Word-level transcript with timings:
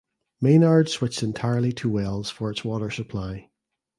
Maynard 0.41 0.89
switched 0.89 1.21
entirely 1.21 1.71
to 1.73 1.87
wells 1.87 2.31
for 2.31 2.49
its 2.49 2.65
water 2.65 2.89
supply. 2.89 3.51